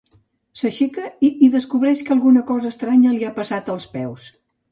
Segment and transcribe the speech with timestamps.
[0.61, 4.27] S'aixeca i descobreix que alguna cosa estranya li ha passat als peus.